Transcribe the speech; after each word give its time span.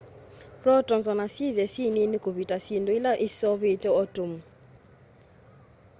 protons 0.61 1.05
ona 1.13 1.25
syithwa 1.35 1.65
syi 1.73 1.83
niini 1.95 2.17
kuvita 2.25 2.55
syindu 2.65 2.91
ila 2.99 3.11
iseuvitye 3.27 3.89
atomu 4.03 4.37